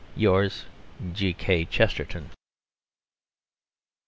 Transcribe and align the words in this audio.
Yours, 0.15 0.65
G.K. 1.13 1.65
CHESTERTON. 1.65 2.31